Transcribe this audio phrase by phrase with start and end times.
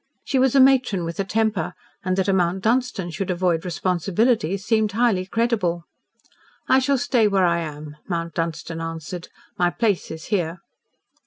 [0.23, 4.65] She was a matron with a temper, and that a Mount Dunstan should avoid responsibilities
[4.65, 5.83] seemed highly credible.
[6.67, 9.27] "I shall stay where I am," Mount Dunstan answered.
[9.59, 10.57] "My place is here."